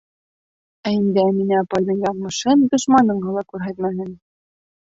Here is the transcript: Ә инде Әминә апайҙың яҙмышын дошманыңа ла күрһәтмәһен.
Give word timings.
Ә 0.89 0.93
инде 0.99 1.25
Әминә 1.33 1.59
апайҙың 1.65 2.01
яҙмышын 2.05 2.65
дошманыңа 2.73 3.37
ла 3.39 3.47
күрһәтмәһен. 3.53 4.13